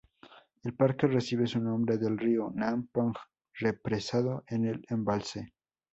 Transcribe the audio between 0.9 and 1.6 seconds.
recibe su